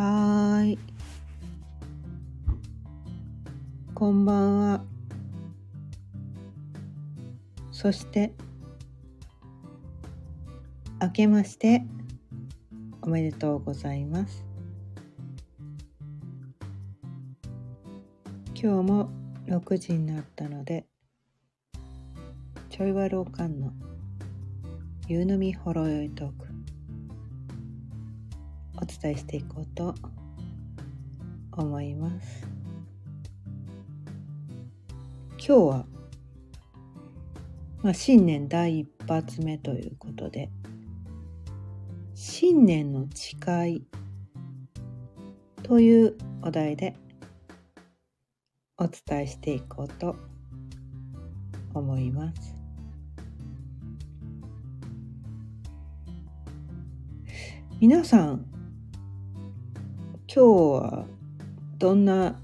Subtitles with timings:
[0.00, 0.78] はーい。
[3.94, 4.84] こんばんは。
[7.70, 8.32] そして、
[11.02, 11.84] 明けまして
[13.02, 14.42] おめでとうございます。
[18.54, 19.10] 今日も
[19.48, 20.86] 6時になったので、
[22.70, 23.70] ちょいわろうかんの
[25.08, 26.49] 夕飲みほろよいトーク
[29.00, 29.94] 伝えしていこうと
[31.52, 32.46] 思います。
[35.38, 35.86] 今日は、
[37.82, 40.50] まあ、新年第一発目ということで
[42.14, 43.86] 新年の誓い
[45.62, 46.94] というお題で
[48.76, 50.14] お伝えしていこうと
[51.72, 52.54] 思います。
[57.80, 58.49] 皆さん
[60.32, 60.46] 今日
[60.84, 61.06] は
[61.76, 62.38] どんな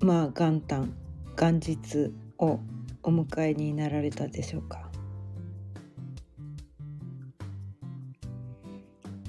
[0.00, 0.92] まあ元旦
[1.40, 2.60] 元日を
[3.02, 4.90] お迎えになられたでしょうか？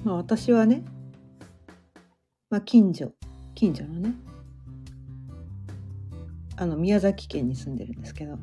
[0.04, 0.84] まあ私はね、
[2.50, 3.10] まあ、近所
[3.54, 4.14] 近所のね
[6.56, 8.36] あの宮崎県に住んでるんですけど、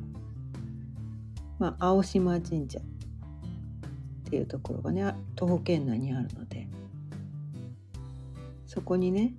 [1.60, 2.82] まあ、青島神社っ
[4.32, 6.68] ていうところがね徒歩圏内にあるので
[8.74, 9.36] そこにね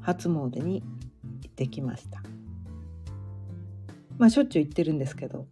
[0.00, 0.82] 初詣に
[1.42, 2.22] 行ってきました。
[4.16, 5.46] まあしょっちゅう行ってるんですけど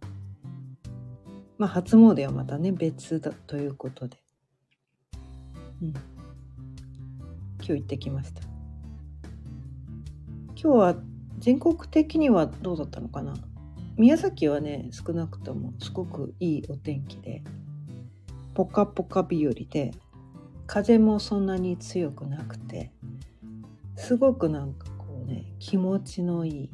[1.59, 4.17] まあ初詣はまたね別だということで、
[5.83, 5.99] うん、今
[7.59, 8.41] 日行ってきました。
[10.59, 10.95] 今日は
[11.37, 13.35] 全国的にはどうだったのかな？
[13.97, 17.43] 宮崎はね少なくともすごくいいお天気で
[18.55, 19.91] ポカポカ日和で
[20.67, 22.91] 風もそんなに強くなくて
[23.95, 26.69] すごくなんかこうね気持ちのいい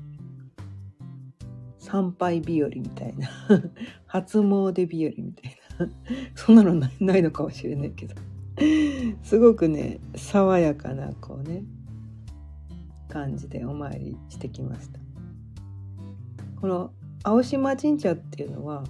[1.77, 3.29] 参拝日和みたいな
[4.07, 5.89] 初詣日和みたいな
[6.35, 8.15] そんなのないのかもしれないけど
[9.21, 11.63] すごくね爽やかなこうね
[13.07, 14.99] 感じでお参りしてきました。
[16.59, 16.91] この
[17.23, 18.85] 青島神社っていうのは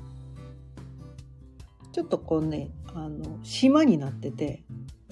[1.92, 4.64] ちょっとこうねあの島になってて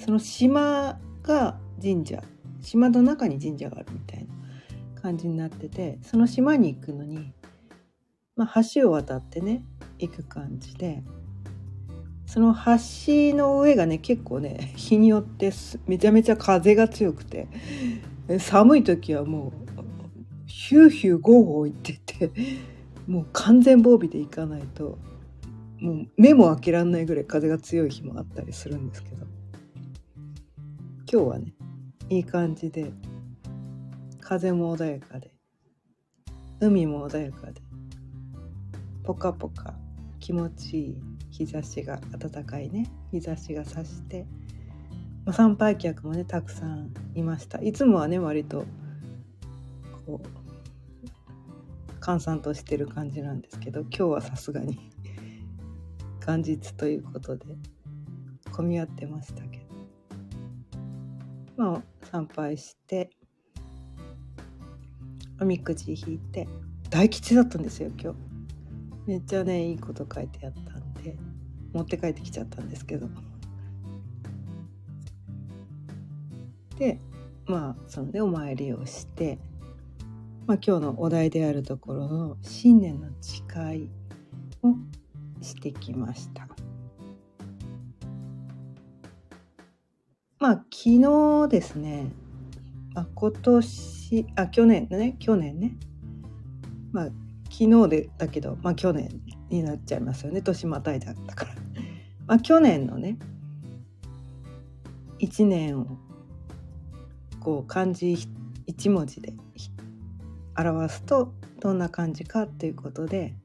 [0.03, 2.23] その島が神社
[2.61, 7.33] 島の中に神社があるみたいな感じになっててその島に行くのに、
[8.35, 9.63] まあ、橋を渡ってね
[9.99, 11.03] 行く感じで
[12.25, 15.51] その橋の上がね結構ね 日によって
[15.85, 17.47] めちゃめちゃ風が強くて
[18.39, 19.51] 寒い時はもう
[20.47, 22.31] ヒューヒューゴーゴー言ってて
[23.07, 24.97] もう完全防備で行かないと
[25.79, 29.30] もう目も開けられないぐらい風が強い日もあったりするんですけど。
[31.13, 31.53] 今日はね
[32.07, 32.89] いい感じで
[34.21, 35.33] 風も穏やかで
[36.61, 37.59] 海も穏やかで
[39.03, 39.73] ポカポカ
[40.21, 44.25] 気持ちいい日差しが暖かいね日差しがさして、
[45.25, 47.61] まあ、参拝客もねたくさんいました。
[47.61, 48.63] いつもはね割と
[50.05, 54.79] こう閑散としてる感じなんですけど今日はさすがに
[56.25, 57.47] 元日ということで
[58.53, 59.60] 混み合ってましたけど。
[61.61, 63.11] まあ参拝して
[65.39, 66.47] おみくじ引いて
[66.89, 68.17] 大吉だったんですよ今日
[69.05, 71.15] めっちゃねいいこと書いてあったんで
[71.71, 73.07] 持って帰ってきちゃったんですけど
[76.79, 76.99] で
[77.45, 79.37] まあそのねお参りをして
[80.47, 83.89] まあ、今日のお題であるところの新年の誓い
[84.63, 84.73] を
[85.43, 86.50] してきました。
[90.41, 92.07] まあ昨日ですね、
[92.95, 95.15] まあ、今年あ去年ね。
[95.19, 95.75] 去年ね。
[96.91, 97.05] まあ
[97.51, 100.41] 昨日でだけど、まあ、去年になっちゃいますよね。
[100.41, 101.51] 年またいだったから。
[102.25, 103.19] まあ去年のね
[105.19, 105.85] 1年を
[107.39, 108.17] こう漢字
[108.65, 109.33] 一文字で
[110.57, 113.35] 表すとどんな感じかということで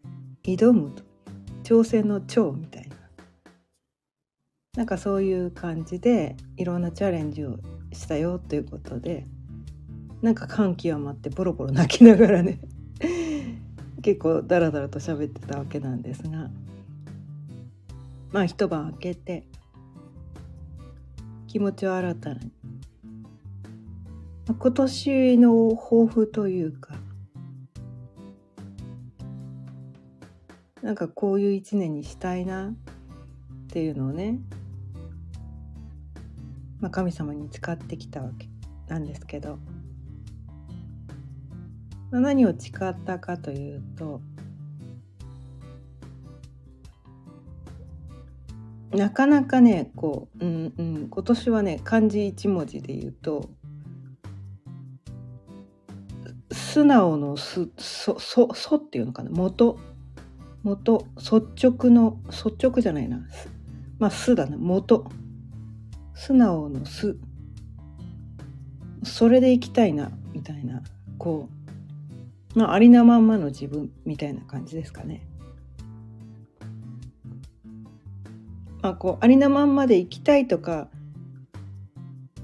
[0.42, 1.02] 挑むと。
[1.62, 2.85] 挑戦の挑みたい
[4.76, 7.58] なんかそういう感じでいろんなチャレンジを
[7.92, 9.26] したよということで
[10.20, 12.60] なんか感極まってボロボロ泣きながらね
[14.02, 16.50] 結構ダラダラと喋ってたわけなんですが
[18.32, 19.46] まあ一晩明けて
[21.46, 22.52] 気持ちを新たに
[24.46, 26.94] 今年の抱負というか
[30.82, 32.72] なんかこういう一年にしたいなっ
[33.68, 34.38] ていうのをね
[36.80, 38.48] まあ、神様に使ってきたわけ
[38.88, 39.58] なんですけど、
[42.10, 44.20] まあ、何を誓ったかというと
[48.92, 53.50] なかなかねこう、うんうん、今年はね漢字一文字で言うと
[56.52, 59.30] 素直のすそそそっていうのかな？
[59.30, 59.78] 元
[60.62, 61.36] 元率
[61.68, 63.26] 直の率直じゃないな。
[63.98, 64.56] まあ素だな。
[64.56, 65.10] 元。
[66.16, 67.16] 素直の素
[69.04, 70.82] それでいきたいなみたいな
[71.18, 71.48] こ
[72.54, 75.22] うまあありのまんまの自分みたいな感じですかね。
[78.82, 80.88] まあ、こうありのまんまで生きたいとか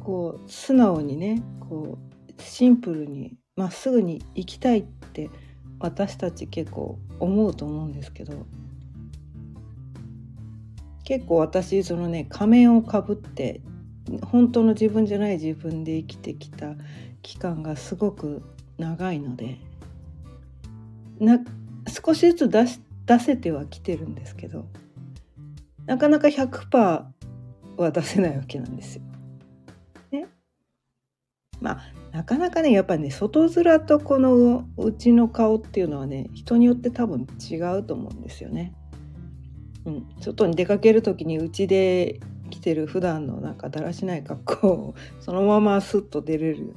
[0.01, 5.31] こう素直にねこうシンプルにまっすぐに生きたいって
[5.79, 8.47] 私たち結構思うと思うんですけど
[11.05, 13.61] 結構私そのね仮面をかぶって
[14.25, 16.75] 本当の自分じゃない自分で生きてきた
[17.23, 18.43] 期間がすごく
[18.79, 19.59] 長いので
[21.19, 21.39] な
[21.89, 24.67] 少しずつ出し出せてはきてるんですけど
[25.87, 27.05] なかなか100%
[27.77, 29.03] は出せないわけなんですよ。
[30.13, 30.29] ね。
[31.61, 38.75] まあなかなかねやっぱね外面とこのうちの顔っていうのはね人によって多分違うと思うんですよね。
[39.85, 42.21] うん、外に出かける時にうちで
[42.51, 46.75] 着てる普段のなんかだらしない格好をそのままスッと出れる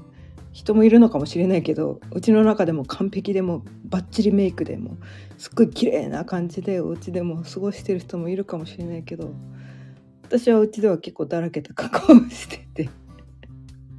[0.53, 4.97] 人もいるのかもしれないけどうちの中でも完璧でもバッチリメイクでも
[5.37, 9.33] すっごい綺麗な感じでお家でも過ごしてる人もいるかもしれないけど
[10.23, 12.89] 私はうちでは結構だらけた格好をしてて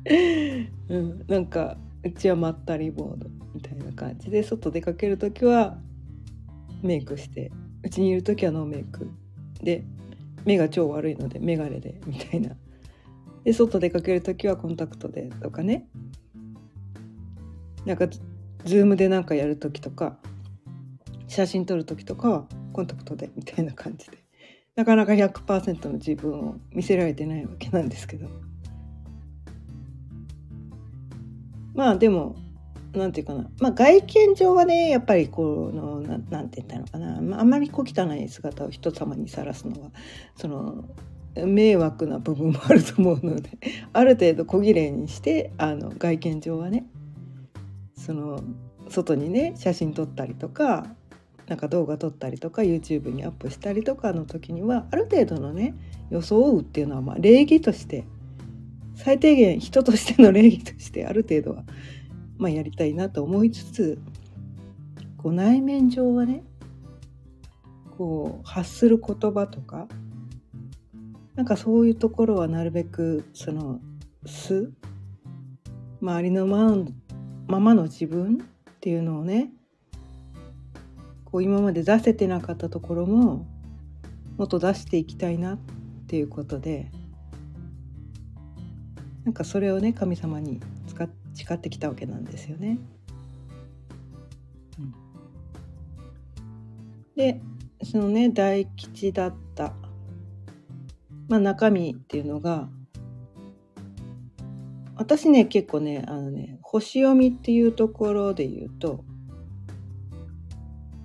[0.89, 5.77] うん、なんかうちはまったりボードみたいな感じで外出かける時は
[6.83, 7.51] メイクして
[7.83, 9.11] うちにいる時はノーメイク。
[9.63, 9.85] で
[10.45, 12.57] 目が超悪いので眼鏡でみたいな。
[13.45, 15.89] で外出かける時はコンタクトでとかね。
[17.85, 18.09] なんか
[18.65, 20.19] ズームでなんかやる時とか
[21.29, 24.19] 写真撮る時とかはコンタクトでみたいな感じで。
[24.75, 28.29] なかなか100%の自分を見せられてないわけなんですけど。
[31.75, 32.37] まあでも
[32.99, 39.91] なんていうかな、まあ、外見上はねやっぱりこのななんて言ったのかな、まあ、まり小汚い姿を人様にさらすのは
[40.37, 40.85] その
[41.35, 43.51] 迷惑な部分もあると思うので
[43.93, 46.87] ある程度小綺麗にしてあの外見上はね
[47.95, 48.43] その
[48.89, 50.87] 外にね写真撮ったりとか
[51.49, 55.75] なんか動画撮ったりとか YouTube にアップしたりとかの時にはある程度のね
[56.11, 58.05] 装うっていうのはまあ礼儀として
[58.97, 61.65] 最低限人としての礼儀としてある程度は、
[62.39, 63.99] まあ、やりたいなと思いつつ
[65.17, 66.45] こう内面上はね
[67.97, 69.89] こう発する言葉とか
[71.35, 73.81] なんかそういうところはなるべくその
[74.25, 74.73] 素
[76.01, 76.75] 周りのま
[77.47, 79.51] ままの自分っていうのをね
[81.25, 83.47] こう今まで出せてなかったところも
[84.37, 85.59] もっと出していきたいなっ
[86.07, 86.91] ていうことで
[89.25, 90.61] なんかそれをね神様に
[91.37, 92.79] 誓ってきたわけなんですよね。
[94.79, 94.95] うん、
[97.15, 97.41] で
[97.83, 99.75] そのね大吉だった、
[101.29, 102.69] まあ、中身っていうのが
[104.97, 109.05] 私ね結構ねあのね星読みっていうところで言うと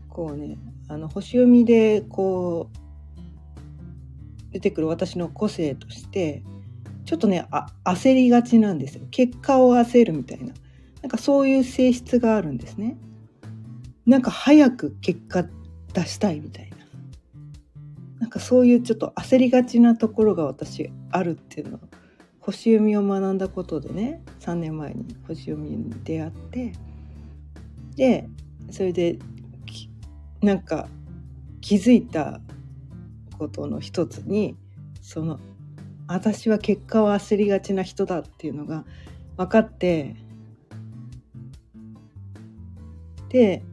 [0.09, 6.43] こうねあの星読みでこう出てくる私の個性として
[7.11, 9.05] ちょっとねあ焦りがちなんですよ。
[9.11, 10.53] 結果を焦るみたいな。
[11.01, 12.95] なんかそういう性質があるんですね。
[14.05, 15.43] なんか早く結果
[15.93, 16.77] 出したいみたいな。
[18.21, 21.79] なんかそういうちょっと焦りがちなところが私あるっていうのを
[22.39, 26.71] 星読みを学んだことでね3年前に星読みに出会って。
[27.97, 28.29] で
[28.69, 29.19] それで
[30.41, 30.87] なんか
[31.59, 32.39] 気づいた
[33.37, 34.55] ことの一つに
[35.01, 35.41] その
[36.13, 38.83] 私は結果を焦りがちな人だっていうのが
[39.37, 40.15] 分かって
[43.29, 43.63] で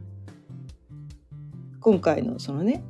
[1.81, 2.81] 今回のそのね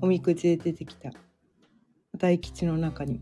[0.00, 1.10] おみくじで出てきた
[2.16, 3.20] 大吉の中に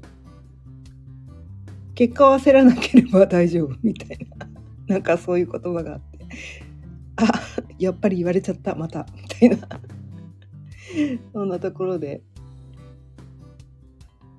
[1.94, 4.48] 結果を焦らなければ大丈夫みたいな
[4.96, 6.26] なんかそういう言葉があって
[7.16, 7.26] あ
[7.78, 9.68] やっぱり言われちゃったまたみたいな。
[11.32, 12.22] そんなところで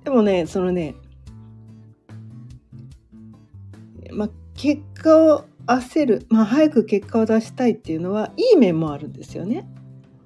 [0.08, 0.94] でもねそのね
[4.10, 9.68] まあ結果を焦る、まあ、早く結果を出したいっていうのはいい面もあるんですよね。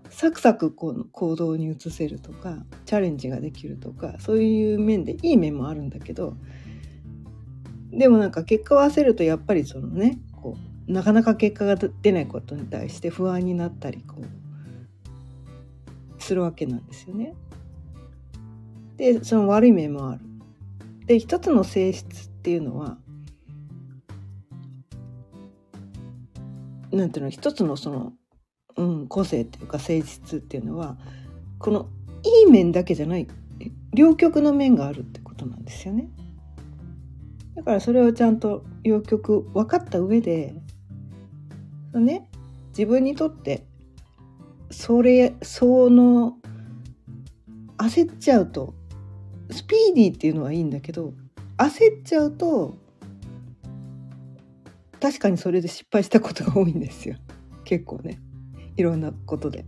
[0.09, 6.37] サクサクこう行動に移せるとかチャレンジができるとかそういう面でいい面もあるんだけど
[7.91, 10.57] でもなんか結果を焦るとやっぱりそのねこ
[10.89, 14.23] うなかなか結果が出ないことに対して不安になったりこ
[16.19, 17.35] うするわけなんですよね。
[18.97, 20.21] でその悪い面もある。
[21.07, 22.97] で一つの性質っていうのは
[26.93, 28.13] なんていうの一つのその、
[28.77, 30.97] うん、個性っていうか性質っていうのは
[31.59, 31.89] この
[32.23, 33.27] いい面だけじゃない
[33.95, 36.09] 両極の面があるってことなんですよね。
[37.55, 40.55] だからそれをちゃんと両極分かった上で
[41.93, 42.29] ね
[42.71, 43.67] 自分にとって
[44.71, 46.37] それその
[47.77, 48.75] 焦っちゃうと
[49.51, 51.13] スピーディーっていうのはいいんだけど
[51.59, 52.77] 焦っちゃうと
[55.01, 57.17] 確かにそれで失敗したことが多いんですよ。
[57.65, 58.21] 結構ね。
[58.77, 59.65] いろんなことで。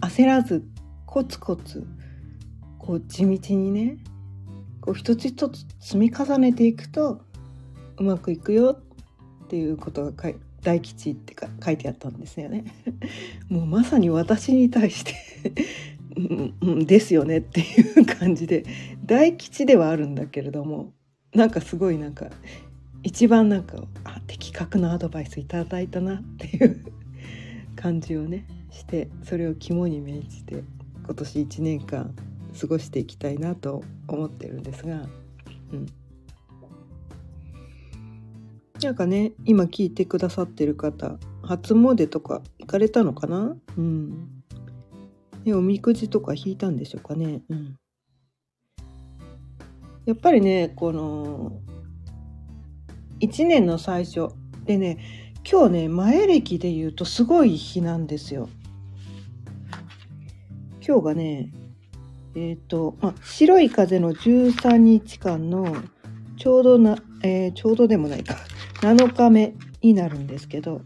[0.00, 0.66] 焦らず
[1.06, 1.86] コツコツ
[2.78, 3.96] こう地道にね
[4.80, 7.22] こう一つ一つ積み重ねていくと
[7.96, 8.76] うまくいくよ
[9.44, 12.64] っていうことが大吉ってか書いてあったんですよね。
[13.48, 15.14] もうまさに私に対して
[16.16, 18.64] うん、ですよねっていう感じで
[19.04, 20.92] 大吉ではあるんだけれども
[21.34, 22.26] なんかすごいなんか
[23.02, 26.84] 一番なんかあ的確なアドバイスいただいたなっていう
[27.76, 30.62] 感じをねしてそれを肝に銘じて
[31.04, 32.14] 今年1年間
[32.60, 35.02] 過ごしていきたいなと思ってるんですが、
[35.72, 35.86] うん、
[38.80, 43.56] なんかね今聞いてくださってる方初詣とか行かれたのかな？
[43.76, 44.43] うん。
[45.44, 47.42] ねおみくじとか引いたんでしょうかね。
[47.48, 47.76] うん。
[50.06, 51.60] やっぱりねこの
[53.20, 54.28] 1年の最初
[54.64, 58.48] でね今日ね前歴で言うとすごい日なんですよ。
[60.86, 61.50] 今日がね
[62.36, 65.76] えっ、ー、と、ま、白い風の13日間の
[66.36, 68.36] ちょうどな、えー、ちょうどでもないか。
[68.80, 70.82] 7日目になるんですけど。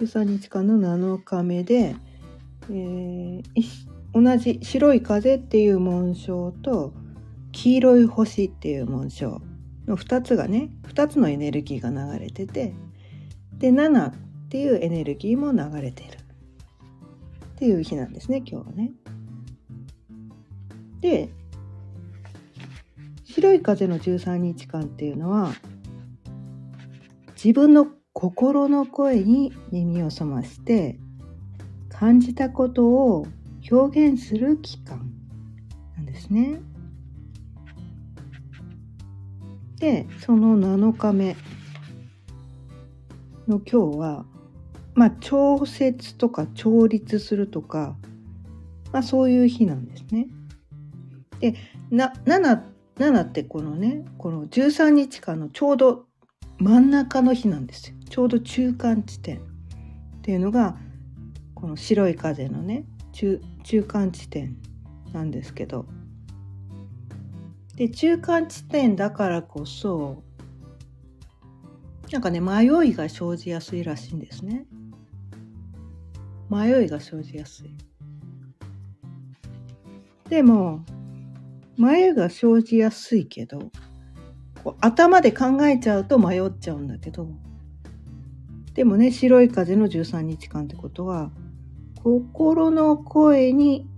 [0.00, 1.96] 13日間の7日目で、
[2.70, 3.42] えー、
[4.14, 6.92] 同じ白い風っていう紋章と
[7.50, 9.42] 黄色い星っていう紋章
[9.86, 12.74] の2つがね2つのエネルギーが流れてて
[13.58, 14.14] で7っ
[14.48, 18.92] ていうエネルギーも流れてるっていう日なんですね今日はね。
[21.00, 21.28] で
[23.24, 25.52] 白い風の13日間っていうのは
[27.34, 30.98] 自分の心の声に耳を澄まして
[31.88, 33.26] 感じたことを
[33.70, 35.10] 表現する期間
[35.96, 36.60] なんですね。
[39.78, 41.36] でその7日目
[43.46, 44.24] の今日は
[44.94, 47.96] まあ調節とか調律するとか、
[48.92, 50.26] まあ、そういう日なんですね。
[51.40, 51.54] で
[51.90, 52.62] な 7,
[52.96, 56.06] 7ってこのねこの13日間のちょうど
[56.58, 59.40] 真ん中の日なんですよちょうど中間地点っ
[60.22, 60.76] ていうのが
[61.54, 64.56] この白い風のね中中間地点
[65.12, 65.86] なんですけど。
[67.76, 70.24] で中間地点だからこそ
[72.10, 74.66] なんかね迷いが生じやすいらしいんですね。
[76.50, 77.70] 迷いが生じやすい。
[80.28, 80.84] でも
[81.76, 83.70] 迷いが生じやすいけど
[84.64, 87.28] こう頭で考えちゃうと迷っちゃうんだけど
[88.78, 91.32] でもね白い風の13日間ってことは
[91.96, 93.88] 心の声に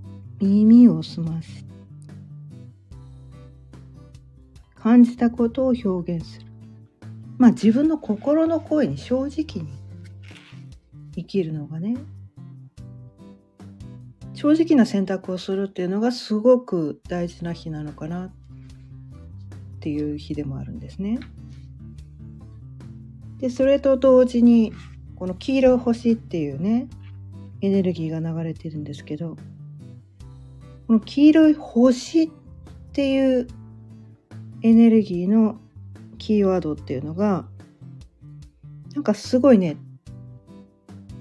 [0.40, 1.66] 耳を澄まし
[4.74, 6.46] 感じたことを表現する。
[7.36, 9.70] まあ自分の心の声に正直に
[11.14, 11.98] 生きるのがね
[14.32, 18.30] 正直な選択をするっていうのがすごく大事な日なのかなっ
[19.80, 21.20] ていう日でもあるんですね。
[23.40, 24.72] でそれと同時に
[25.16, 26.88] この黄色い星っていうね
[27.60, 29.36] エネルギーが流れてるんですけど
[30.86, 32.30] この黄色い星っ
[32.92, 33.48] ていう
[34.62, 35.58] エネルギーの
[36.18, 37.46] キーワードっていうのが
[38.94, 39.76] なんかすごいね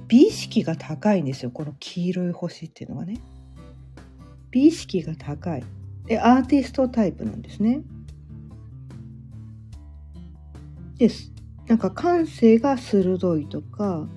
[0.08, 3.22] 美意識が高いんですよこの黄色い星っていうのがね。
[4.52, 5.64] 美意識が高い。
[6.06, 7.82] でアーティストタイプなんですね。
[10.98, 11.32] です。
[11.70, 14.08] なんか感性が鋭いとか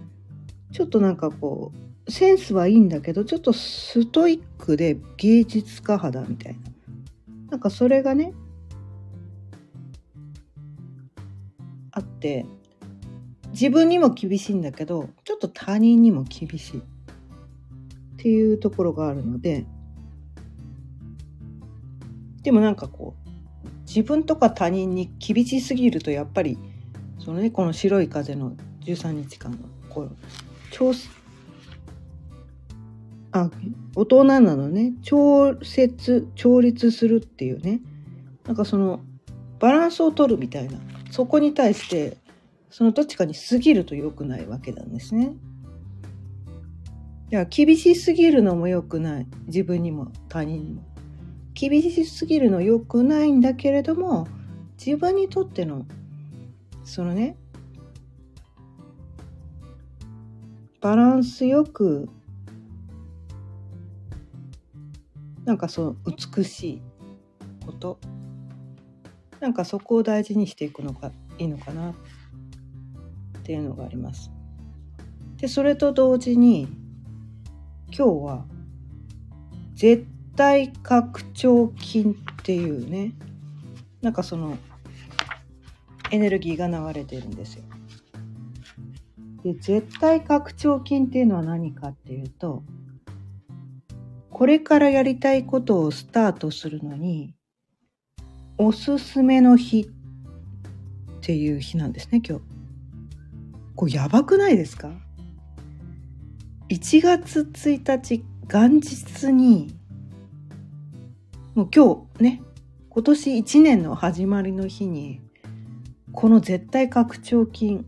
[0.72, 1.70] ちょっとなんかこ
[2.06, 6.60] うセンスはいいんだけどちょっとストイックで芸術家肌みたいな。
[7.50, 8.32] なんかそれがね
[11.90, 12.46] あって
[13.50, 16.78] 自分にも厳しいんだけどちょっと他人にも厳しい。
[16.78, 16.82] っ
[18.16, 19.66] ていうところがあるので
[22.42, 26.56] でもなんかこう自分とか他人に厳しすぎるとやっぱり
[27.24, 30.16] そのねこの白い風の13日間のこう
[30.70, 30.92] 調
[33.32, 33.50] あ
[33.94, 37.80] 大人なのね調節調律するっていうね
[38.44, 39.00] なんかその
[39.58, 40.78] バランスを取るみたいな
[41.10, 42.16] そこに対して
[42.70, 45.34] そのどっちかに過ぎると良くないわけなんですね。
[47.30, 50.82] いや厳しすぎるのも良くない自分にも他人にも。
[51.54, 54.26] 厳しすぎるの良くないんだけれども
[54.84, 55.86] 自分にとっての
[56.84, 57.36] そのね
[60.80, 62.08] バランスよく
[65.44, 65.96] なんかそう
[66.36, 66.82] 美しい
[67.64, 67.98] こと
[69.40, 71.94] なんかそこを大事にしていくのがいいのかなっ
[73.42, 74.30] ていうのがあります。
[75.36, 76.68] でそれと同時に
[77.86, 78.44] 今日は
[79.74, 83.12] 絶対拡張筋っていうね
[84.00, 84.56] なんかその
[86.12, 87.64] エネルギーが流れてるんですよ。
[89.42, 92.62] で絶対拡張筋っていうのは何かっていうと
[94.30, 97.34] これからやりたいことをスタートするのに
[98.56, 99.86] おすすめの日っ
[101.22, 102.44] ていう日なんですね今日。
[103.74, 104.92] これやばくないですか
[106.68, 109.74] ?1 月1日元日に
[111.54, 112.42] もう今日ね
[112.90, 115.20] 今年1年の始まりの日に
[116.12, 117.80] この絶対拡張筋、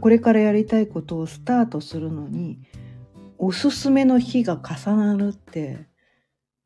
[0.00, 2.58] これからやりたいことをスタートするのに
[3.38, 5.86] おすすめの日が重なるって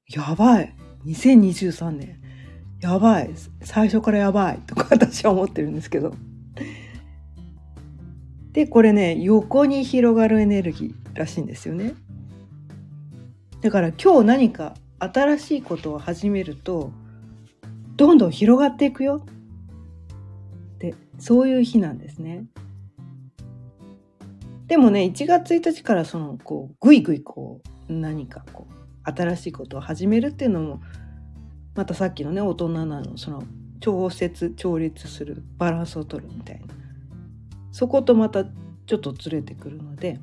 [0.09, 0.75] やばい。
[1.07, 2.21] 2023年
[2.81, 3.31] やばい。
[3.63, 4.59] 最初からやばい。
[4.67, 6.15] とか私は思ってるんですけど。
[8.53, 11.95] でこれね横に広がるエネルギーらしいんですよね。
[13.61, 16.93] だから今日何か新しいことを始めると
[17.97, 19.25] どんどん広がっていくよ。
[21.21, 22.47] そういう日なんですね。
[24.67, 30.81] でもね1月1日からそのこうぐいぐいこう何かこう新しいことを始めるっていうのも
[31.75, 33.43] またさっきのね大人なのその
[33.81, 36.67] 調節調律するバランスを取るみたいな。
[37.73, 40.19] そことまたちょっとずれてくるので。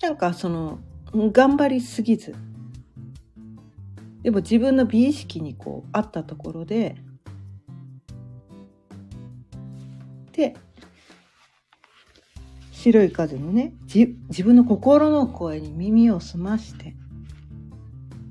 [0.00, 0.80] なんかその
[1.14, 2.34] 頑張りすぎず。
[4.22, 6.96] でも自分の美意識にこうあったところで
[10.32, 10.56] で
[12.72, 16.96] 白い風のね自分の心の声に耳を澄まして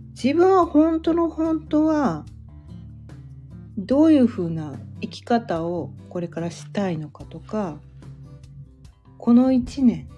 [0.09, 2.25] 自分は本当の本当は
[3.77, 7.79] どういうふうな生き方をこれからしたいのかとか
[9.17, 10.09] この一年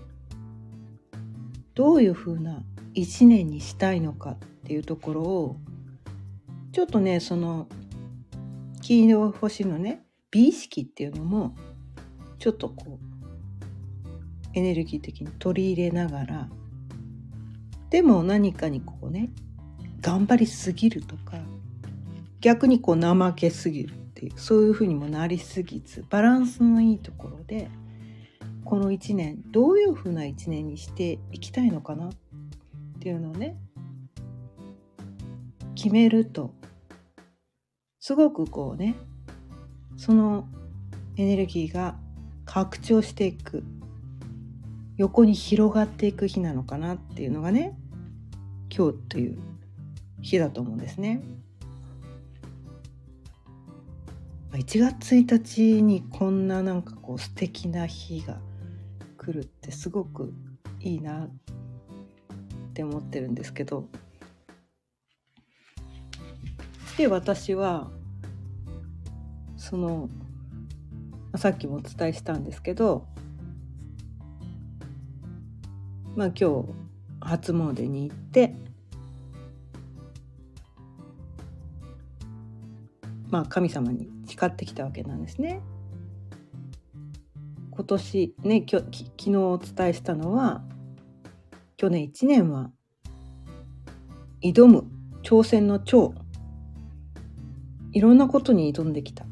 [1.76, 5.58] どういうふうな一年にしたいのかっていうところを
[6.72, 7.67] ちょっとねその
[8.82, 11.56] 黄色星のね美意識っていうのも
[12.43, 16.49] ちょっとこうエネルギー的に取り入れながら
[17.89, 19.29] でも何かにこうね
[20.01, 21.38] 頑張りすぎるとか
[22.41, 27.69] 逆にこう怠けすぎるっていうそういうふうにもなりすぎずバランスのいいところで
[28.65, 32.12] この1年どういうふうな1年にしていきたいのかなっ
[32.99, 33.56] ていうのをね
[35.75, 36.53] 決めると
[38.01, 38.95] すごくこうね
[39.95, 40.49] その
[41.15, 42.03] エネルギーが
[42.54, 43.63] 拡張していく
[44.98, 47.76] 横に広がっていく日なのかなっていうのがね
[48.70, 49.39] 今日という
[50.22, 51.24] 日だと思うんですね。
[54.52, 58.38] 1月1日にこんななんかこう素敵な日が
[59.18, 60.32] 来るってすごく
[60.80, 61.30] いいなっ
[62.76, 63.88] て思ってるんですけど
[67.00, 67.89] で私は
[69.58, 70.08] その
[71.36, 73.08] さっきもお伝えしたんですけど
[76.15, 76.65] まあ今日
[77.22, 78.56] 初詣に行って
[83.30, 85.60] まあ神様に誓ってきたわけなんですね。
[87.72, 90.62] 今年ねきょき昨日お伝えしたのは
[91.78, 92.69] 去年1年は
[94.43, 94.86] 挑む
[95.24, 96.13] 挑戦の長
[97.91, 99.26] いろんなことに挑んできた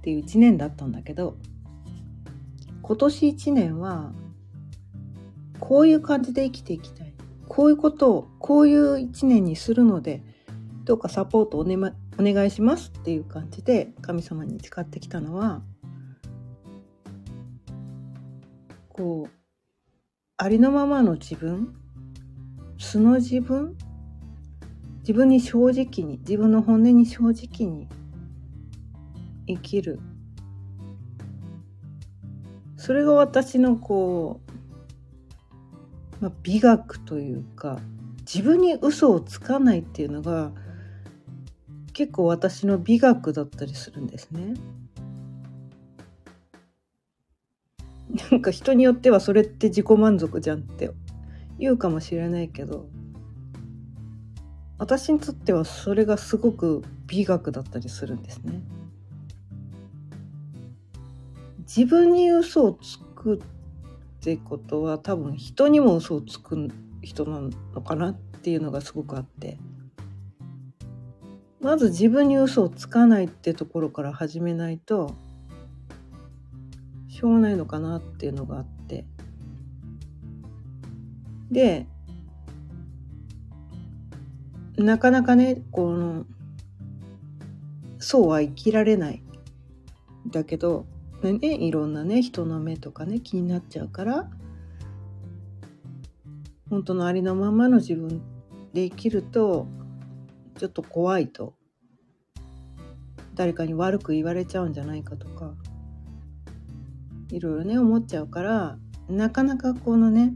[0.00, 1.36] っていう1年だったんだけど
[2.82, 4.12] 今年1年は
[5.58, 7.10] こういう感じで生きていきたい。
[7.50, 10.22] こういうことをこういう一年にするので
[10.84, 15.60] どうかサポートお,、ね、お願いしますっていう感じで神様に誓ってきたのは
[18.88, 19.30] こう
[20.36, 21.74] ありのままの自分
[22.78, 23.76] 素の自分
[25.00, 27.88] 自分に正直に自分の本音に正直に
[29.50, 30.00] 生きる
[32.76, 34.40] それが私のこ
[36.20, 37.78] う、まあ、美学というか
[38.20, 40.52] 自分に嘘をつかないっていうのが
[41.92, 44.54] 結構私の美学だったりするんですね。
[48.30, 50.90] なんか人によってはそれって自己満足じゃんって
[51.58, 52.86] 言うかもしれないけど
[54.78, 58.62] 私にとってはそれがすごく美学だったりするんですね。
[61.76, 63.38] 自分に嘘をつくっ
[64.20, 66.68] てことは多分人にも嘘をつく
[67.00, 67.40] 人な
[67.72, 69.56] のかなっていうのがすごくあって。
[71.60, 75.14] まず自分に嘘をつかないってところから始めないと
[77.08, 79.04] しょうがないのかなっていうのがあって。
[81.52, 81.86] で
[84.76, 86.24] なかなかねこの
[88.00, 89.22] そうは生きられない。
[90.32, 90.86] だけど
[91.22, 94.30] ねいろんなね人の目とかね気になっちゃうから
[96.70, 98.22] 本当のありのままの自分
[98.72, 99.66] で生きると
[100.58, 101.54] ちょっと怖いと
[103.34, 105.52] 誰かに悪く言われちゃうんじゃないかとか
[107.30, 108.78] いろいろね思っちゃうから
[109.08, 110.32] なかなかこのね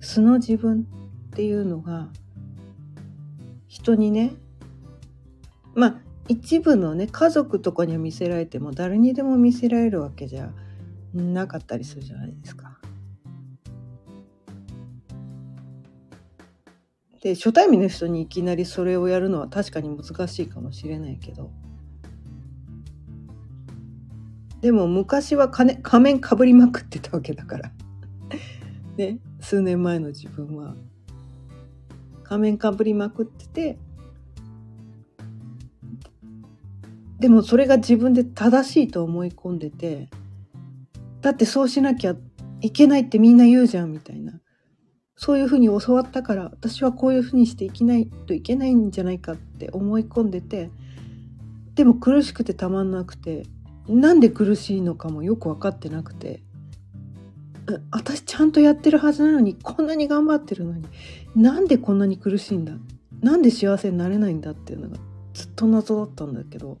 [0.00, 0.86] 素の自分
[1.28, 2.08] っていうのが
[3.66, 4.32] 人にね
[5.74, 10.50] まあ一部のね家族とかには見せられても誰にでも見せられるわけじゃ
[11.14, 12.78] なかったりするじゃないですか。
[17.22, 21.50] で初対面の人にいきなりそれをやるのは確かに難しいかもしれないけど。
[24.60, 27.72] でも昔は仮面かぶりまくってたわけだから。
[28.96, 30.74] ね数年前の自分は。
[32.22, 33.78] 仮面かぶりまくってて
[37.20, 40.08] でもそれが自分で正しいと思い込んでて
[41.20, 42.14] だってそうしなきゃ
[42.60, 44.40] いけないってみんな言うじゃんみたいな。
[45.20, 50.70] そういうふうに教わったから私はこういうふうにして生きないといけないんじゃないかって思い込んでて
[51.74, 53.42] でも苦しくてたまんなくて
[53.88, 56.40] なんで苦しいのかもよく分かってなくて
[57.90, 60.84] 私ちゃんとやってるはずなのにこんなに頑張ってるのに
[61.34, 62.74] なんでこんなに苦しいんだ
[63.20, 64.98] なんで幸せになれないんだっていうのが
[65.34, 66.78] ずっと謎だったんだけど。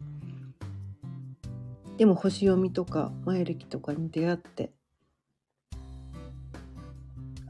[1.98, 4.70] でも星読みとか前歴とかに出会って。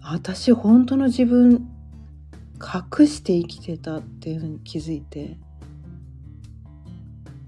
[0.02, 1.68] 私本当の自分
[2.58, 5.36] 隠して生きてたっていうのに気づいて。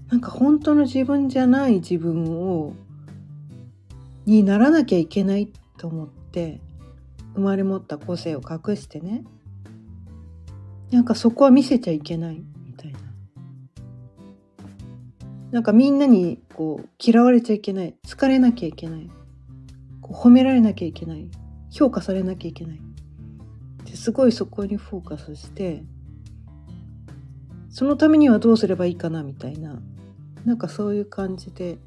[0.09, 2.73] なんか本当の自分じゃない自分を
[4.25, 6.59] にならなきゃいけないと思って
[7.33, 9.23] 生まれ持った個性を隠してね。
[10.91, 12.43] なんかそこは見せちゃいけない。
[15.51, 19.09] なんかみんなにこう嫌われちゃいけない好かれなきゃいけない
[20.01, 21.29] こう褒められなきゃいけない
[21.69, 22.79] 評価されなきゃいけない
[23.85, 25.83] ですごいそこにフォーカスして
[27.69, 29.81] そのためにはどうすればいいかなみたいな
[30.45, 31.77] なんかそういう感じで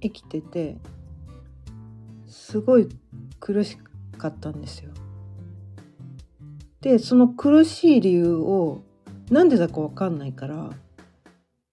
[0.00, 0.76] 生きてて
[2.26, 2.88] すごい
[3.38, 3.78] 苦し
[4.16, 4.90] かったんですよ。
[6.80, 8.82] でその苦しい理由を
[9.30, 10.70] なんでだか分かんないから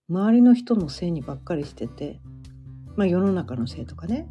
[0.09, 2.19] 周りの人のせいにばっかりしてて
[2.95, 4.27] まあ世の中のせいとかね。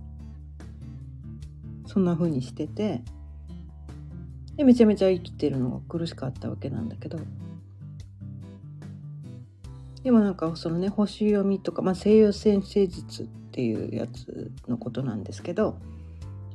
[1.87, 3.03] そんな風にしてて
[4.57, 7.19] でめちゃめちゃ生きてるのが苦しかったわけなんだけど。
[10.03, 15.79] でもなんかそのね星読みとか、まあ、西洋先生術っていうやつのことなんですけど、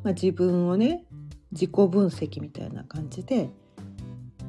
[0.03, 1.03] まあ、自分をね
[1.51, 3.49] 自己分析みたいな感じで、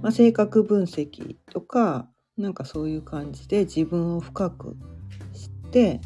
[0.02, 2.08] まあ、性格分析とか
[2.42, 4.76] なんかそういう感じで自分を深く
[5.32, 6.00] 知って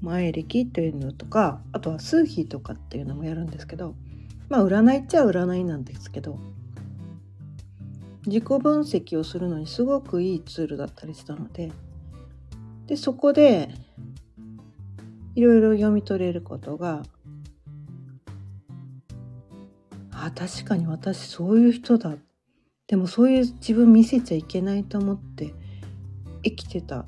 [0.00, 3.94] 前歴というのとかあとは数秘とかっていうのもやるんですけど
[4.48, 6.38] まあ占いっちゃ占いなんですけど
[8.26, 11.70] 自己分析をするのにすごくいいツールだったりしたので
[12.86, 13.68] でそこで
[15.34, 17.02] いろいろ読み取れることが
[20.10, 22.16] あ確かに私そういう人だ。
[22.86, 25.52] でもそういう自分見せちゃいけないと思って
[26.50, 27.06] 生きてた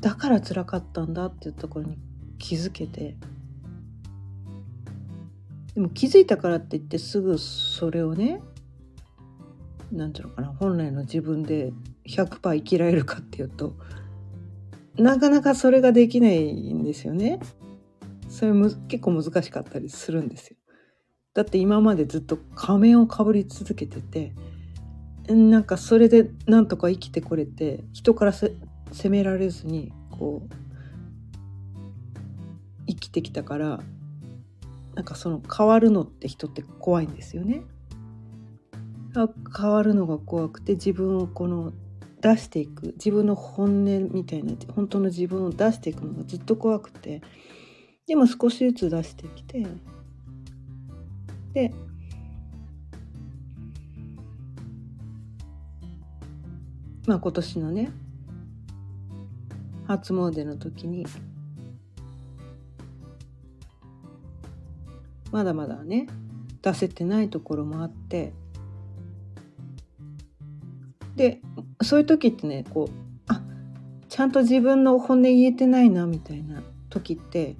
[0.00, 1.98] だから辛かったんだっていうところに
[2.38, 3.16] 気づけて
[5.74, 8.40] でも気づいたからって言ってすぐそれをね
[9.92, 11.72] 何て言うのかな本来の自分で
[12.06, 13.74] 100%生きられるかっていうと
[14.96, 17.38] なかなかそれができないんですよね。
[18.28, 20.56] それむ結構難しかったりするんですよ。
[21.34, 24.34] だって今までずっと仮面をかぶり続けてて
[25.28, 28.56] なんかそれでなんとか生きてこれて人から責
[29.10, 30.54] められずにこう
[32.86, 33.80] 生きてきたから
[34.94, 37.62] なんかその変わるのって人って怖いんですよね。
[39.56, 41.72] 変わるのが怖くて自分をこの
[42.20, 47.22] 出していく自分の本音みたいな本当の自分を出していくのがずっと怖くて
[48.06, 49.66] でも少しずつ出してきて
[51.52, 51.74] で
[57.06, 57.90] まあ今年のね
[59.86, 61.06] 初詣の時に
[65.30, 66.06] まだまだね
[66.62, 68.32] 出せてないところもあって
[71.16, 71.40] で
[71.82, 72.92] そういう時ってねこう
[73.28, 73.40] あ
[74.08, 77.56] ちゃんと自分の本音言えてないなみたいな時って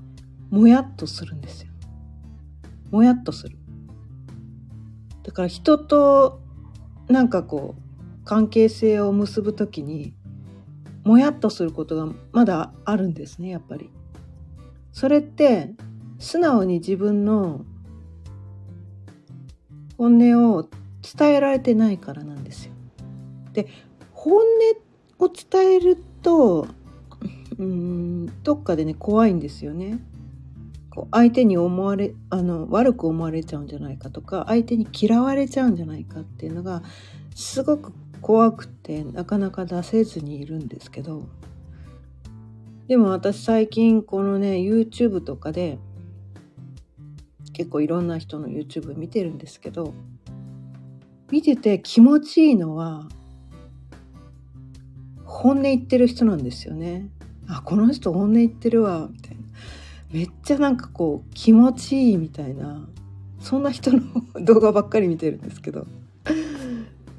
[0.51, 1.73] もやっとするんですよ。
[2.91, 3.59] もやっとする。
[5.23, 6.41] だから人と
[7.09, 7.88] なんかこう
[8.29, 10.13] 関係性を結ぶ時に
[11.03, 13.89] もやっとすることがまだあるんですねやっぱり。
[14.93, 15.73] それって
[16.19, 17.65] 素直に自分の
[19.97, 20.69] 本音を
[21.17, 22.73] 伝えられてないからなんですよ。
[23.55, 23.67] で
[24.13, 24.43] 本
[25.19, 26.69] 音を伝えると
[27.57, 30.01] うんどっかでね怖いんですよね。
[30.91, 36.83] こう相手に思われあの悪く思われちゃうんじゃないかとか相手に嫌われちゃうんじゃないかっていうのが
[37.35, 41.27] すごく怖くてなかなか出せずにいるんですけど
[42.87, 45.79] でも私最近このね YouTube とかで
[47.53, 49.93] 結構いろんな人の YouTube 見てるんですけど
[51.31, 53.09] 見てて気持ちいいのは
[55.25, 57.11] 本音言ってる人なんですよね。
[57.47, 59.43] あこの人本音言ってるわみたいな
[60.11, 62.87] めっちゃなんかこう気持ちいいみたいな
[63.41, 64.01] そんな人の
[64.41, 65.87] 動画ばっかり見てるんですけど。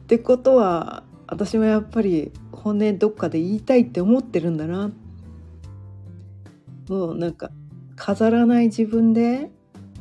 [0.10, 4.90] ってことは私もやっぱり本音どっかで言いたいって思ってるんだな
[6.88, 7.52] もうなんか
[7.96, 9.52] 飾らない自分で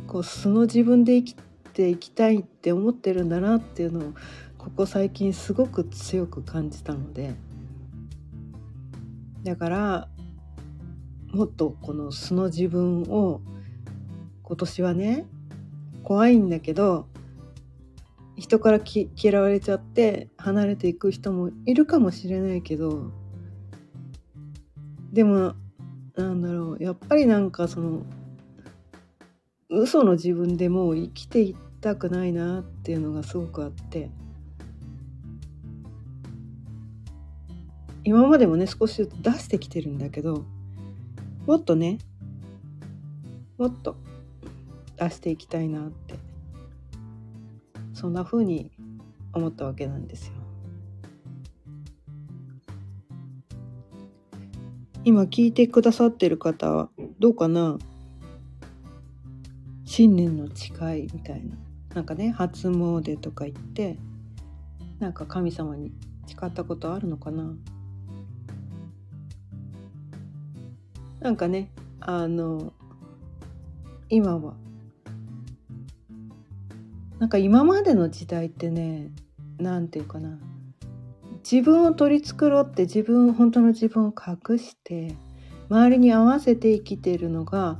[0.06, 1.36] こう素の自分で生き
[1.74, 4.14] ていきたいって思ってるんだなっていうのを
[4.56, 7.34] ここ最近すごく強く感じたので
[9.42, 10.08] だから
[11.34, 13.42] もっとこの素の自分を
[14.42, 15.26] 今年はね
[16.02, 17.08] 怖いんだけど
[18.38, 23.11] 人からき嫌われちゃって離れていく人もいるかもしれないけど
[25.12, 25.55] でも
[26.14, 28.03] なんだろうやっぱりなんかその
[29.68, 34.09] 嘘の自分でもう生きていったくないなっていうのがすごくあって
[38.05, 40.44] 今までもね少しずつ出してきてるんだけど
[41.46, 41.98] もっとね
[43.59, 43.96] もっと
[44.96, 46.27] 出していきたいなって
[47.98, 48.70] そんな風に
[49.32, 50.34] 思ったわけなんですよ。
[55.02, 57.76] 今聞いてくださってる方はどうかな？
[59.84, 60.68] 新年の誓
[61.00, 61.56] いみたいな。
[61.92, 63.98] なんかね初詣とか行って
[65.00, 65.90] なんか神様に
[66.28, 67.52] 誓ったことあるのかな？
[71.18, 72.72] なんかねあの
[74.08, 74.54] 今は
[77.18, 79.11] なんか今までの時代ってね
[79.59, 80.38] 何て言うかな
[81.50, 85.16] 自分を取り繕って自分本当の自分を隠して
[85.70, 87.78] 周りに合わせて生きているのが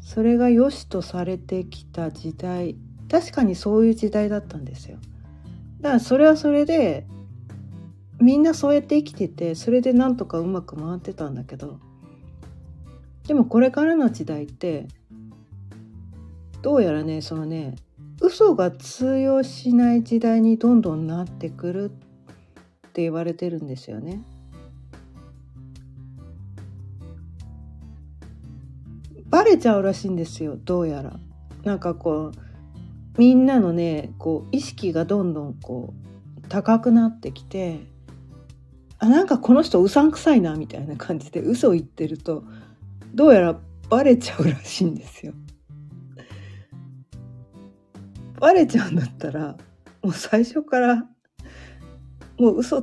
[0.00, 2.76] それが良しとされてきた時代
[3.10, 4.98] 確かにそういう時代だったんですよ。
[5.80, 7.06] だからそれはそれで
[8.20, 11.80] みんなそうやって生きててそれでなんとかうまく回ってたんだけど
[13.26, 14.88] でもこれからの時代って
[16.62, 17.76] どうやらねそのね
[18.20, 24.22] 嘘が通用しない時代にどんどんなってくるって言われてるんですよね。
[29.30, 31.18] バレちゃうらしいんですよどうやら。
[31.64, 32.38] なんかこう
[33.18, 35.94] みんなのねこう意識がどんどんこ
[36.38, 37.80] う高くなってきて
[38.98, 42.44] あなんかこの人うさんくさいなみたいな感じで嘘を言ってると
[43.14, 45.32] どうやらバレちゃうらしいんですよ。
[48.40, 49.56] バレちゃうんだったら
[50.02, 51.04] もう最初から
[52.38, 52.82] もう嘘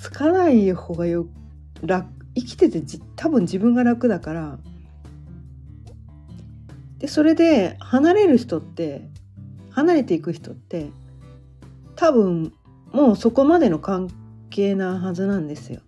[0.00, 1.26] つかない方がよ
[1.82, 2.82] 楽生きてて
[3.14, 4.58] 多分自分が楽だから
[6.98, 9.08] でそれで離れる人って
[9.70, 10.90] 離れていく人って
[11.94, 12.52] 多分
[12.92, 14.08] もうそこまでの関
[14.50, 15.80] 係なはずなんですよ。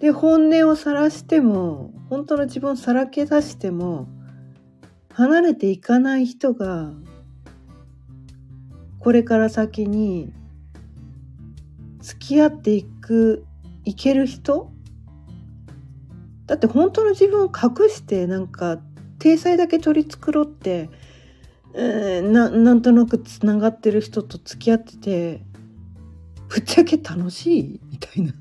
[0.00, 4.08] で本音を晒しても本当の自分をさらけ出しても
[5.16, 6.92] 離れていかない人が
[8.98, 10.30] これから先に
[12.00, 13.46] 付き合っていく
[13.86, 14.70] いける人？
[16.44, 18.78] だって本当の自分を隠してなんか
[19.18, 20.90] 体裁だけ取り繕って、
[21.72, 25.42] えー、ななんとなくつながってる人と付き合ってて
[26.50, 28.34] ぶっちゃけ楽しいみたいな。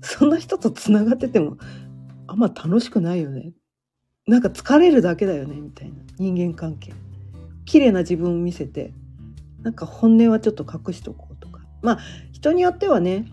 [0.00, 1.58] そんな人とつながってても
[2.26, 3.52] あんま楽しくないよね。
[4.28, 5.94] なんか疲れるだけだよねみたいな。
[6.18, 6.92] 人間関係。
[7.64, 8.92] 綺麗な自分を見せて
[9.62, 11.62] なんか本音はちょっと隠しとこうとか。
[11.82, 11.98] まあ
[12.32, 13.26] 人によってはね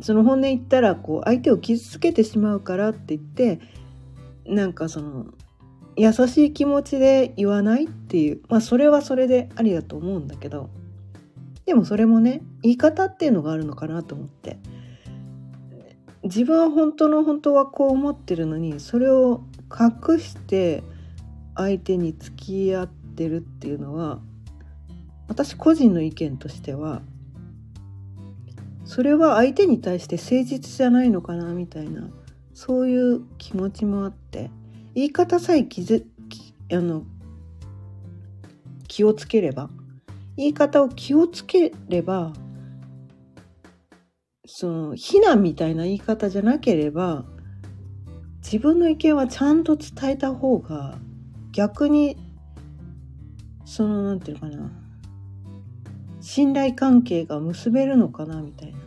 [0.00, 3.60] その本音言ったらこう相手を傷つけてしまうからって言って
[4.46, 5.26] なんかその
[5.96, 8.42] 優しい気持ちで言わないっていう。
[8.48, 10.68] まあそれはそれでありだと思うんだけど。
[11.64, 14.58] でもそれもね言い方っていうのがあるのかなと思って。
[16.22, 19.42] 自分は本当の本当はこう思ってるのにそれを
[19.78, 20.82] 隠して
[21.56, 24.20] 相手に付き合ってるっていうのは
[25.28, 27.02] 私個人の意見としては
[28.84, 32.08] それは相手に対して誠実じゃないのかなみたいな
[32.52, 34.50] そういう気持ちもあって
[34.94, 36.04] 言い方さえ気づ
[36.72, 37.04] あの
[38.86, 39.70] 気をつければ
[40.36, 42.32] 言い方を気をつければ
[44.46, 47.24] その非難みたいな言い方じゃなければ
[48.44, 50.98] 自分の意見はちゃんと伝えた方が
[51.52, 52.18] 逆に
[53.64, 54.70] そのなんていうのかな。
[56.20, 58.78] 信頼関係が結べるのかなみたいな。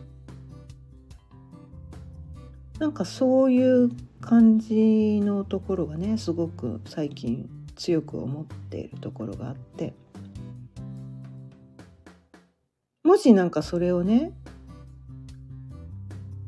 [2.78, 3.90] なんかそういう
[4.20, 9.92] 感じのところがねすごく最近強く思っているところがあって。
[13.02, 14.32] もしなんかそれをね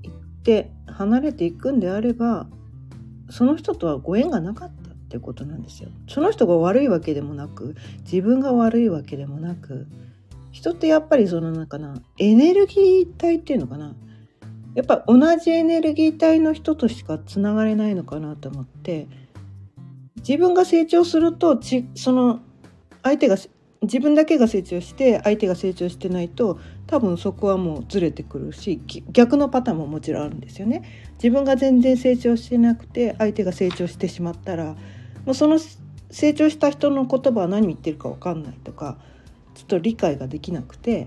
[0.02, 2.46] 言って離れていくんであれば
[3.30, 5.90] その人とはご縁がなかったってことなんですよ。
[6.08, 9.86] その人が悪いわけでもなく自分が悪いわけでもなく
[10.52, 13.94] 人ってやっぱりそのなんかなエネルギー体っていうのかな
[14.74, 19.08] やっぱ同じエネルギー体の人としかつながれないのかなと思って
[20.16, 22.40] 自分が成長するとちその
[23.02, 23.36] 相手が
[23.82, 31.10] 自分だけが成長して相手が成長してないと多分そこはもうずれてくるし逆のパターンももちろんあるんですよね。
[31.14, 34.76] 自分が全然成長してなくて相手が成長してしまったら
[35.24, 35.58] もうその
[36.10, 38.98] 成長した人の言葉は何言ってるか分かんないとか
[39.54, 41.06] ちょっと理解ができなくて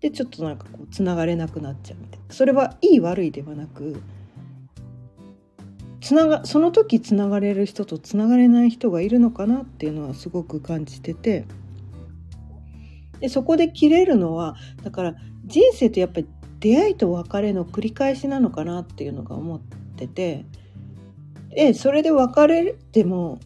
[0.00, 4.00] でちょっとなんかこうつながれなくなっちゃうみたいなそれはいい悪いではなく
[6.00, 11.44] つながその時つながれる人とつながれない人がいるのかなっていうのはすごく感じてて。
[13.20, 16.28] でそこで切れるのはだから人生ってやっぱり
[16.60, 19.60] 出会いと別れの繰り返しなのかなっていうのが思っ
[19.96, 20.44] てて。
[21.50, 23.40] でそれで別れても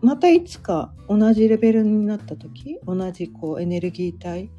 [0.00, 4.50] またいつか同じレベルになった時同じこうエネルギー体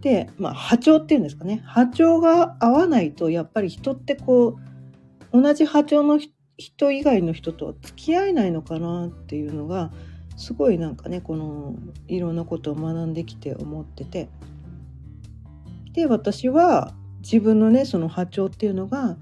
[0.00, 1.62] で、まあ、波長っていうんですかね。
[1.64, 4.58] 波長が合わないとやっぱり人ってこ
[5.32, 9.92] う同じ波長の人人以外の人とは付き合えないのかなっていうのが
[10.36, 11.74] すごいなんかねこの
[12.08, 14.28] いろんなことを学んできて思ってて。
[15.92, 19.16] で私は自分のねその波長っていうのが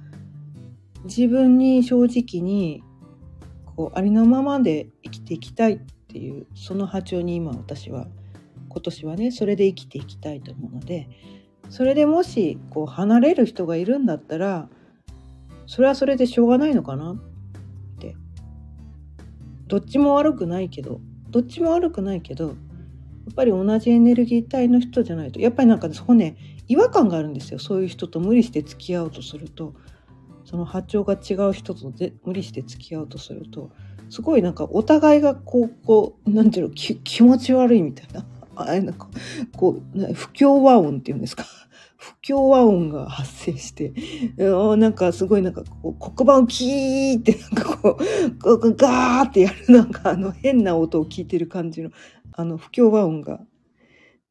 [1.05, 2.83] 自分に正直に
[3.77, 8.09] こうありのままで生きていきたいっていうその波長に今私は
[8.69, 11.09] 今年はねそれで生きていきたいと思うので
[11.71, 14.69] それでもしこう離れる人がいるんだったら
[15.67, 17.13] それはそれでしょうがないのかな？
[17.13, 17.17] っ
[17.99, 18.17] て。
[19.67, 21.01] どっちも悪くないけど
[21.31, 26.37] どっちも悪くないけどやっぱり同じエネルギー体の人じゃないとやっぱりなんかそこね
[26.69, 27.59] 違和感があるんですよ。
[27.59, 29.75] そういう人と無理して付き合おうとすると。
[30.45, 33.71] その波長が違う人とで無理して付き合おうとすると。
[34.11, 38.25] すごいなんかお互いがこうこうなんていうの気持ち悪いみたいな。
[38.59, 39.11] あれなんか、
[39.55, 41.45] こう、不協和音っていうんですか。
[42.07, 43.93] 不協和音が発生して、
[44.37, 51.91] なんかすごいなんかこう黒板をキーってなんかこう、ガーってやるなんかあの変な音を聞いてる感じの
[52.33, 53.41] あの不協和音が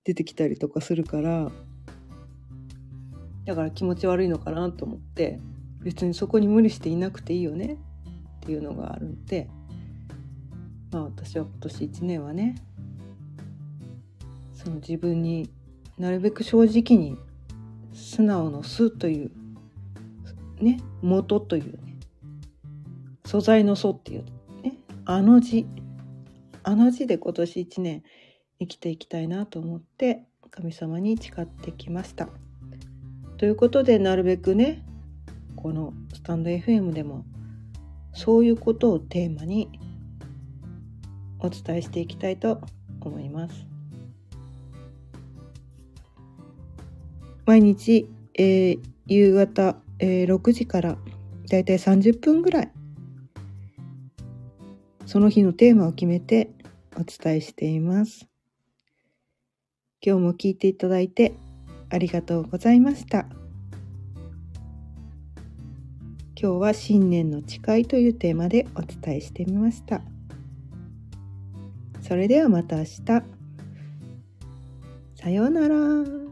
[0.05, 1.51] 出てきたりとかするから、
[3.45, 5.39] だから気持ち悪いのかなと思って、
[5.81, 7.77] 別にそこに無理していなくていいよね
[8.37, 9.49] っていうのがあるんで、
[10.91, 12.55] まあ私は今年1年はね、
[14.53, 15.49] その自分に
[15.97, 17.17] なるべく正直に
[17.95, 19.31] 素直の素という
[20.61, 21.99] ね元というね
[23.25, 24.25] 素材の素っていう
[24.61, 25.65] ねあの字
[26.63, 28.03] あの字で今年一年
[28.59, 32.29] 生きていきたいなと思って神様に誓ってきました。
[33.37, 34.85] ということでなるべくね
[35.55, 37.25] このスタンド FM でも
[38.13, 39.69] そういうことをテーマに
[41.39, 42.61] お伝えしていきたいと
[43.01, 43.74] 思います。
[47.45, 50.97] 毎日、えー、夕方、えー、6時から
[51.49, 52.71] だいたい30分ぐらい
[55.05, 56.49] その日のテーマを決めて
[56.95, 58.27] お伝えしています。
[60.01, 61.33] 今日も聞いていただいて
[61.89, 63.27] ありがとうございました。
[66.37, 70.01] 今日は新年の誓いというテーマでお伝えしてみました。
[72.01, 73.05] それではまた明日。
[75.15, 76.24] さようなら。